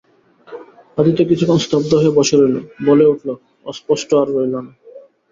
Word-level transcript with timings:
আদিত্য 0.97 1.21
কিছুক্ষণ 1.29 1.59
স্তব্ধ 1.61 1.91
হয়ে 1.93 2.17
বসে 2.17 2.35
রইল, 2.35 2.55
বলে 2.87 3.05
উঠল, 3.07 3.29
অস্পষ্ট 3.65 4.09
আর 4.13 4.27
রইল 4.29 4.53
না। 4.57 4.71